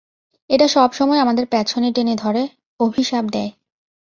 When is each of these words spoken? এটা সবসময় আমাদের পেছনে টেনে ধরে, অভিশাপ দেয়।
এটা 0.49 0.67
সবসময় 0.67 1.19
আমাদের 1.19 1.45
পেছনে 1.45 1.87
টেনে 1.91 2.15
ধরে, 2.15 2.43
অভিশাপ 2.79 3.25
দেয়। 3.25 3.51